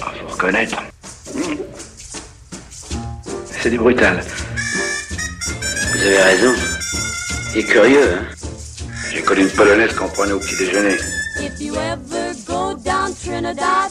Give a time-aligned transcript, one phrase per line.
[0.00, 0.82] Ah, faut reconnaître.
[3.60, 4.22] C'est du brutal.
[5.92, 6.54] Vous avez raison.
[7.54, 8.26] Il est curieux, hein
[9.10, 10.96] J'ai connu une polonaise qu'on prenait au petit déjeuner.
[11.40, 13.90] If you ever go down Trinidad,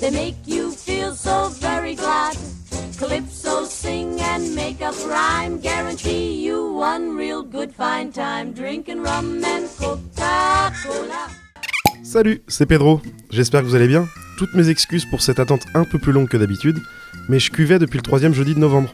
[0.00, 2.36] they make you feel so very glad.
[2.98, 9.42] Calypso sing and make up rhyme, guarantee you one real good fine time drinking rum
[9.44, 11.39] and Coca-Cola.
[12.12, 13.00] Salut, c'est Pedro.
[13.30, 14.08] J'espère que vous allez bien.
[14.36, 16.82] Toutes mes excuses pour cette attente un peu plus longue que d'habitude,
[17.28, 18.92] mais je cuvais depuis le troisième jeudi de novembre.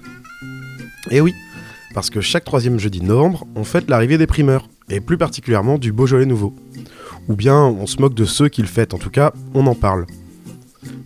[1.11, 1.33] Et oui,
[1.95, 5.79] parce que chaque troisième jeudi de novembre, on fête l'arrivée des primeurs, et plus particulièrement
[5.79, 6.55] du Beaujolais nouveau.
[7.29, 9.75] Ou bien on se moque de ceux qui le fêtent, en tout cas, on en
[9.75, 10.05] parle.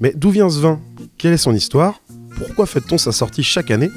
[0.01, 0.81] Mais d'où vient ce vin?
[1.17, 2.03] Quelle est son histoire?
[2.37, 3.91] Pourquoi fête-t-on sa sortie chaque année?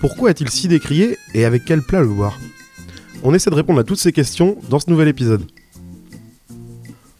[0.00, 2.38] Pourquoi est-il si décrié et avec quel plat le boire?
[3.24, 5.44] On essaie de répondre à toutes ces questions dans ce nouvel épisode.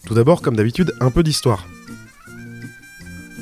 [0.09, 1.69] Tout d'abord, comme d'habitude, un peu d'histoire.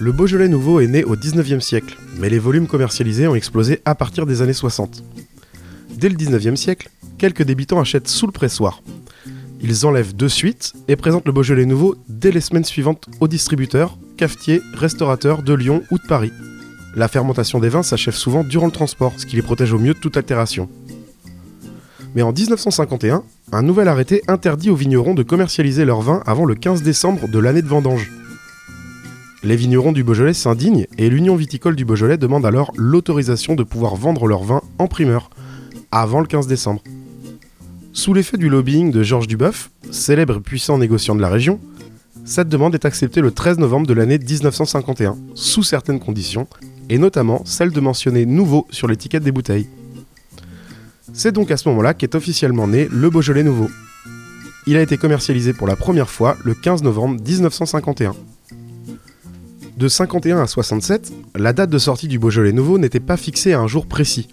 [0.01, 3.95] Le Beaujolais nouveau est né au 19e siècle, mais les volumes commercialisés ont explosé à
[3.95, 5.05] partir des années 60.
[5.97, 8.83] Dès le 19e siècle, quelques débitants achètent sous le pressoir.
[9.61, 13.97] Ils enlèvent de suite et présentent le Beaujolais nouveau dès les semaines suivantes aux distributeurs,
[14.17, 16.33] cafetiers, restaurateurs de Lyon ou de Paris.
[16.97, 19.95] La fermentation des vins s'achève souvent durant le transport, ce qui les protège au mieux
[19.95, 20.69] de toute altération.
[22.17, 23.22] Mais en 1951,
[23.53, 27.39] un nouvel arrêté interdit aux vignerons de commercialiser leur vin avant le 15 décembre de
[27.39, 28.11] l'année de vendange.
[29.42, 33.97] Les vignerons du Beaujolais s'indignent et l'Union viticole du Beaujolais demande alors l'autorisation de pouvoir
[33.97, 35.28] vendre leur vin en primeur,
[35.92, 36.83] avant le 15 décembre.
[37.92, 41.61] Sous l'effet du lobbying de Georges Duboeuf, célèbre et puissant négociant de la région,
[42.25, 46.48] cette demande est acceptée le 13 novembre de l'année 1951, sous certaines conditions,
[46.89, 49.69] et notamment celle de mentionner nouveau sur l'étiquette des bouteilles.
[51.17, 53.70] C'est donc à ce moment-là qu'est officiellement né le Beaujolais nouveau.
[54.67, 58.14] Il a été commercialisé pour la première fois le 15 novembre 1951.
[59.78, 63.61] De 51 à 67, la date de sortie du Beaujolais nouveau n'était pas fixée à
[63.61, 64.28] un jour précis.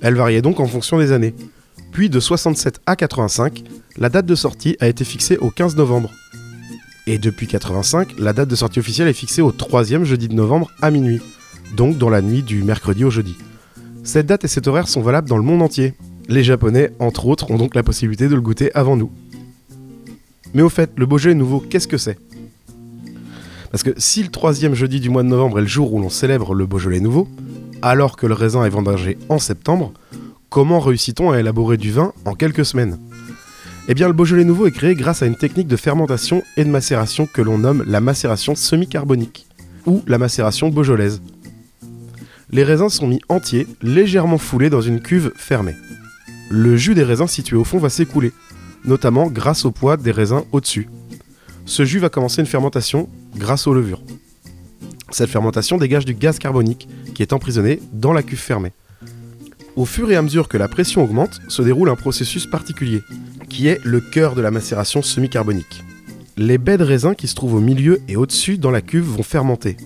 [0.00, 1.34] Elle variait donc en fonction des années.
[1.92, 3.62] Puis de 67 à 85,
[3.98, 6.10] la date de sortie a été fixée au 15 novembre.
[7.06, 10.70] Et depuis 85, la date de sortie officielle est fixée au troisième jeudi de novembre
[10.80, 11.20] à minuit,
[11.76, 13.36] donc dans la nuit du mercredi au jeudi.
[14.04, 15.92] Cette date et cet horaire sont valables dans le monde entier.
[16.28, 19.10] Les Japonais, entre autres, ont donc la possibilité de le goûter avant nous.
[20.54, 22.18] Mais au fait, le Beaujolais nouveau, qu'est-ce que c'est?
[23.70, 26.08] Parce que si le troisième jeudi du mois de novembre est le jour où l'on
[26.08, 27.28] célèbre le Beaujolais nouveau,
[27.82, 29.92] alors que le raisin est vendangé en septembre,
[30.48, 32.98] comment réussit-on à élaborer du vin en quelques semaines?
[33.88, 36.70] Eh bien, le Beaujolais nouveau est créé grâce à une technique de fermentation et de
[36.70, 39.46] macération que l'on nomme la macération semi-carbonique,
[39.84, 41.20] ou la macération beaujolaise.
[42.50, 45.74] Les raisins sont mis entiers, légèrement foulés dans une cuve fermée.
[46.56, 48.32] Le jus des raisins situé au fond va s'écouler,
[48.84, 50.88] notamment grâce au poids des raisins au-dessus.
[51.66, 54.00] Ce jus va commencer une fermentation grâce aux levures.
[55.10, 58.70] Cette fermentation dégage du gaz carbonique qui est emprisonné dans la cuve fermée.
[59.74, 63.02] Au fur et à mesure que la pression augmente, se déroule un processus particulier,
[63.48, 65.82] qui est le cœur de la macération semi-carbonique.
[66.36, 69.24] Les baies de raisin qui se trouvent au milieu et au-dessus dans la cuve vont
[69.24, 69.76] fermenter,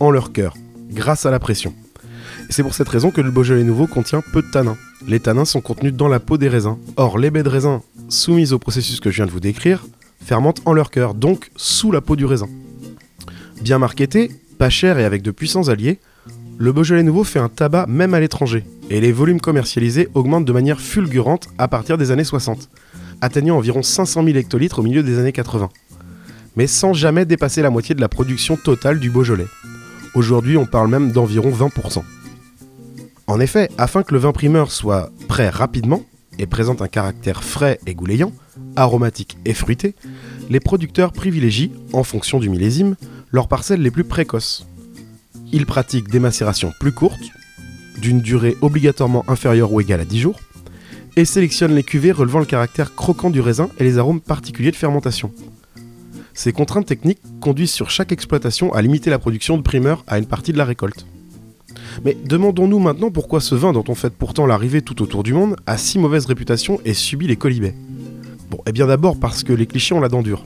[0.00, 0.56] en leur cœur,
[0.90, 1.76] grâce à la pression.
[2.50, 4.78] C'est pour cette raison que le Beaujolais nouveau contient peu de tanins.
[5.06, 6.78] Les tanins sont contenus dans la peau des raisins.
[6.96, 9.84] Or, les baies de raisin, soumises au processus que je viens de vous décrire,
[10.24, 12.48] fermentent en leur cœur, donc sous la peau du raisin.
[13.60, 16.00] Bien marketé, pas cher et avec de puissants alliés,
[16.56, 20.52] le Beaujolais nouveau fait un tabac même à l'étranger, et les volumes commercialisés augmentent de
[20.52, 22.70] manière fulgurante à partir des années 60,
[23.20, 25.68] atteignant environ 500 000 hectolitres au milieu des années 80,
[26.56, 29.46] mais sans jamais dépasser la moitié de la production totale du Beaujolais.
[30.14, 32.02] Aujourd'hui, on parle même d'environ 20%.
[33.28, 36.02] En effet, afin que le vin primeur soit prêt rapidement
[36.38, 38.32] et présente un caractère frais et goulayant,
[38.74, 39.94] aromatique et fruité,
[40.48, 42.96] les producteurs privilégient, en fonction du millésime,
[43.30, 44.66] leurs parcelles les plus précoces.
[45.52, 47.28] Ils pratiquent des macérations plus courtes,
[47.98, 50.40] d'une durée obligatoirement inférieure ou égale à 10 jours,
[51.16, 54.76] et sélectionnent les cuvées relevant le caractère croquant du raisin et les arômes particuliers de
[54.76, 55.32] fermentation.
[56.32, 60.26] Ces contraintes techniques conduisent sur chaque exploitation à limiter la production de primeurs à une
[60.26, 61.04] partie de la récolte.
[62.04, 65.56] Mais demandons-nous maintenant pourquoi ce vin dont on fête pourtant l'arrivée tout autour du monde
[65.66, 67.74] a si mauvaise réputation et subit les colibets.
[68.50, 70.44] Bon, et bien d'abord parce que les clichés ont la dent dure.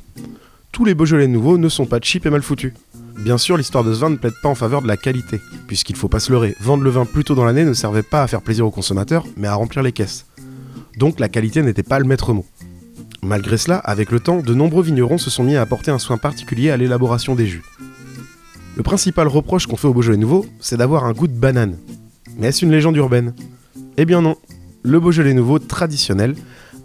[0.73, 2.73] Tous les Beaujolais nouveaux ne sont pas cheap et mal foutus.
[3.19, 5.97] Bien sûr, l'histoire de ce vin ne plaide pas en faveur de la qualité, puisqu'il
[5.97, 8.27] faut pas se leurrer, vendre le vin plus tôt dans l'année ne servait pas à
[8.27, 10.27] faire plaisir aux consommateurs, mais à remplir les caisses.
[10.97, 12.47] Donc la qualité n'était pas le maître mot.
[13.23, 16.19] Malgré cela, avec le temps, de nombreux vignerons se sont mis à apporter un soin
[16.19, 17.63] particulier à l'élaboration des jus.
[18.75, 21.77] Le principal reproche qu'on fait au Beaujolais nouveau, c'est d'avoir un goût de banane.
[22.39, 23.35] Mais est-ce une légende urbaine?
[23.99, 24.37] Eh bien non.
[24.83, 26.35] Le Beaujolais nouveau traditionnel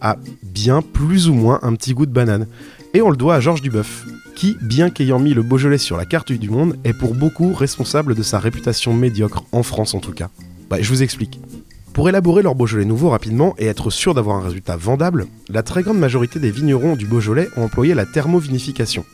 [0.02, 2.48] a bien plus ou moins un petit goût de banane.
[2.94, 4.06] Et on le doit à Georges Duboeuf,
[4.36, 8.16] qui, bien qu'ayant mis le Beaujolais sur la carte du monde, est pour beaucoup responsable
[8.16, 10.30] de sa réputation médiocre, en France en tout cas.
[10.70, 11.40] Bah, je vous explique.
[11.94, 15.84] Pour élaborer leur Beaujolais nouveau rapidement et être sûr d'avoir un résultat vendable, la très
[15.84, 19.06] grande majorité des vignerons du Beaujolais ont employé la thermovinification.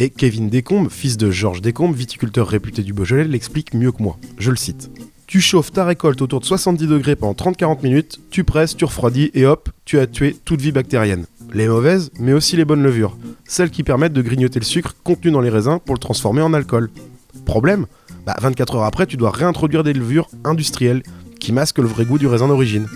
[0.00, 4.16] Et Kevin Descombes, fils de Georges Descombes, viticulteur réputé du Beaujolais, l'explique mieux que moi.
[4.38, 4.92] Je le cite.
[5.26, 9.32] Tu chauffes ta récolte autour de 70 degrés pendant 30-40 minutes, tu presses, tu refroidis
[9.34, 11.26] et hop, tu as tué toute vie bactérienne.
[11.52, 15.32] Les mauvaises, mais aussi les bonnes levures, celles qui permettent de grignoter le sucre contenu
[15.32, 16.90] dans les raisins pour le transformer en alcool.
[17.44, 17.86] Problème?
[18.24, 21.02] Bah 24 heures après, tu dois réintroduire des levures industrielles
[21.40, 22.86] qui masquent le vrai goût du raisin d'origine.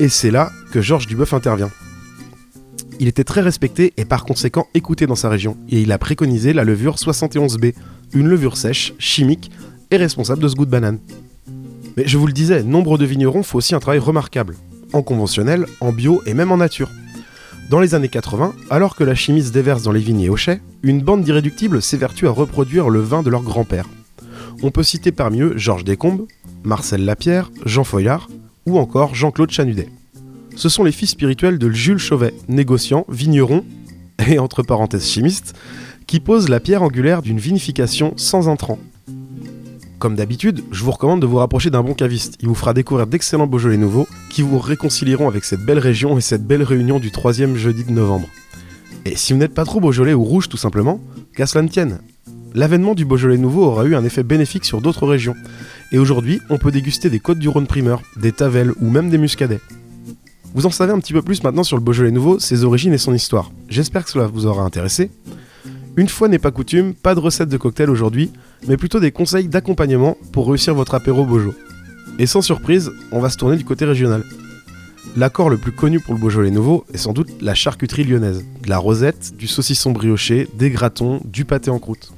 [0.00, 1.70] Et c'est là que Georges Duboeuf intervient.
[2.98, 6.52] Il était très respecté et par conséquent écouté dans sa région, et il a préconisé
[6.52, 7.74] la levure 71B,
[8.14, 9.50] une levure sèche, chimique
[9.90, 10.98] et responsable de ce goût de banane.
[11.96, 14.56] Mais je vous le disais, nombre de vignerons font aussi un travail remarquable,
[14.92, 16.90] en conventionnel, en bio et même en nature.
[17.70, 20.60] Dans les années 80, alors que la chimie se déverse dans les vignes et chais,
[20.82, 23.88] une bande d'irréductibles s'évertue à reproduire le vin de leur grand-père.
[24.62, 26.26] On peut citer parmi eux Georges Descombes,
[26.64, 28.28] Marcel Lapierre, Jean Foyard
[28.66, 29.88] ou encore Jean-Claude Chanudet.
[30.56, 33.62] Ce sont les fils spirituels de Jules Chauvet, négociant, vigneron
[34.26, 35.54] et entre parenthèses chimiste,
[36.06, 38.78] qui posent la pierre angulaire d'une vinification sans intrants.
[39.98, 42.38] Comme d'habitude, je vous recommande de vous rapprocher d'un bon caviste.
[42.40, 46.22] Il vous fera découvrir d'excellents Beaujolais nouveaux qui vous réconcilieront avec cette belle région et
[46.22, 48.28] cette belle réunion du troisième jeudi de novembre.
[49.04, 51.00] Et si vous n'êtes pas trop Beaujolais ou rouge tout simplement,
[51.34, 51.98] qu'à cela ne tienne.
[52.54, 55.36] L'avènement du Beaujolais nouveau aura eu un effet bénéfique sur d'autres régions.
[55.92, 59.18] Et aujourd'hui, on peut déguster des Côtes du Rhône primeurs, des Tavelles ou même des
[59.18, 59.60] Muscadets.
[60.56, 62.98] Vous en savez un petit peu plus maintenant sur le Beaujolais nouveau, ses origines et
[62.98, 63.52] son histoire.
[63.68, 65.10] J'espère que cela vous aura intéressé.
[65.98, 68.32] Une fois n'est pas coutume, pas de recette de cocktail aujourd'hui,
[68.66, 71.52] mais plutôt des conseils d'accompagnement pour réussir votre apéro Beaujolais.
[72.18, 74.24] Et sans surprise, on va se tourner du côté régional.
[75.14, 78.42] L'accord le plus connu pour le Beaujolais nouveau est sans doute la charcuterie lyonnaise.
[78.62, 82.14] De la rosette, du saucisson brioché, des gratons, du pâté en croûte.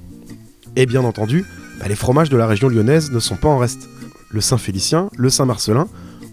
[0.76, 1.44] Et bien entendu,
[1.80, 3.88] bah, les fromages de la région lyonnaise ne sont pas en reste.
[4.30, 5.88] Le Saint-Félicien, le Saint-Marcelin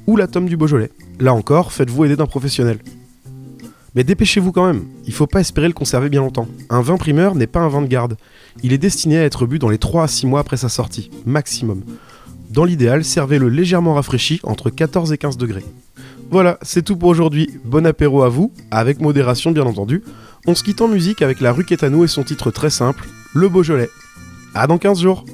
[0.06, 0.92] ou la tome du Beaujolais.
[1.19, 2.79] Là encore, faites-vous aider d'un professionnel.
[3.95, 6.47] Mais dépêchez-vous quand même, il faut pas espérer le conserver bien longtemps.
[6.69, 8.17] Un vin primeur n'est pas un vin de garde.
[8.62, 11.09] Il est destiné à être bu dans les 3 à 6 mois après sa sortie,
[11.25, 11.81] maximum.
[12.50, 15.63] Dans l'idéal, servez-le légèrement rafraîchi entre 14 et 15 degrés.
[16.29, 17.50] Voilà, c'est tout pour aujourd'hui.
[17.63, 20.03] Bon apéro à vous, avec modération bien entendu.
[20.47, 23.47] On se quitte en musique avec la rue Quétanou et son titre très simple, Le
[23.47, 23.89] Beaujolais.
[24.53, 25.25] À dans 15 jours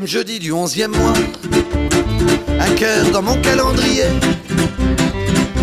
[0.00, 1.12] Jeudi du onzième mois,
[2.58, 4.06] un cœur dans mon calendrier.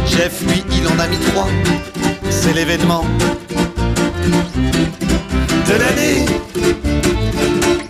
[0.05, 1.47] Jeff, lui, il en a mis trois,
[2.29, 3.03] c'est l'événement
[5.67, 6.25] de l'année.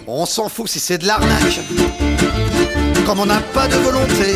[0.07, 1.59] On s'en fout si c'est de l'arnaque,
[3.05, 4.35] comme on n'a pas de volonté.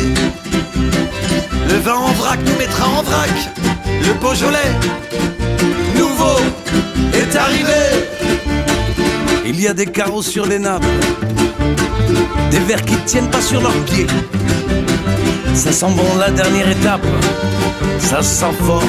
[1.70, 3.30] Le vin en vrac nous mettra en vrac,
[3.86, 4.74] le Beaujolais
[5.96, 6.36] nouveau
[7.14, 7.72] est arrivé.
[9.46, 10.84] Il y a des carreaux sur les nappes,
[12.50, 14.06] des verres qui tiennent pas sur leurs pieds.
[15.54, 17.06] Ça sent bon la dernière étape,
[17.98, 18.82] ça sent fort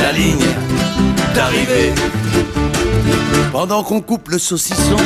[0.00, 0.46] la ligne
[1.34, 1.92] d'arrivée.
[3.52, 4.96] Pendant qu'on coupe le saucisson,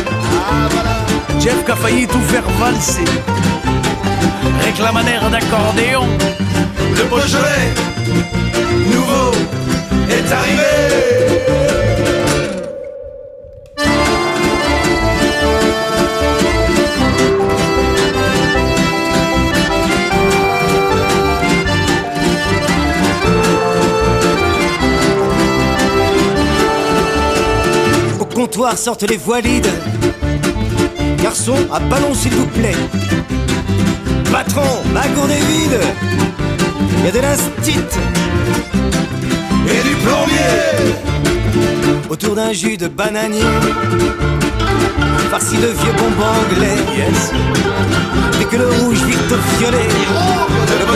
[1.38, 3.04] Jeff a failli tout faire valser,
[4.64, 6.06] réclame un air d'accordéon.
[6.96, 7.89] Le Beaujolais
[28.76, 29.68] Sortent les valides.
[31.22, 32.76] Garçon, à ballon s'il vous plaît.
[34.32, 35.80] Patron, ma gourde est vide.
[37.04, 37.84] Y a de l'instit
[39.66, 40.94] Et du plombier
[42.08, 43.42] autour d'un jus de bananier.
[45.30, 46.78] Farci de vieux bonbons anglais.
[46.96, 47.32] Yes.
[48.38, 49.88] Dès que le rouge vire au violet.
[50.80, 50.86] Le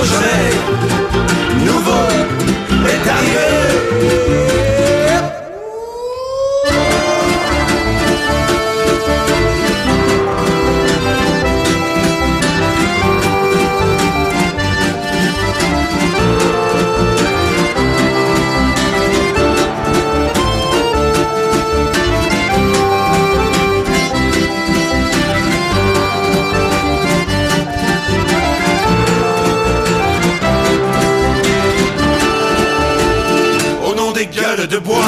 [34.67, 35.05] de bois.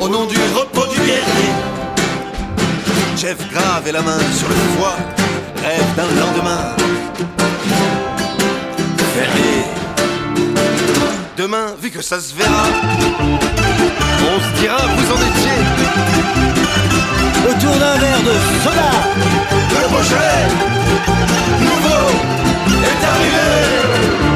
[0.00, 1.50] Au nom du repos du guerrier,
[3.16, 4.96] Jeff grave et la main sur le foie,
[5.62, 6.76] rêve d'un lendemain.
[9.14, 9.64] Férié.
[11.36, 12.66] Demain, vu que ça se verra,
[13.20, 15.60] on se dira vous en étiez.
[17.48, 18.90] Autour d'un verre de soda,
[19.70, 20.36] le projet
[21.60, 22.06] nouveau
[22.84, 24.29] est arrivé.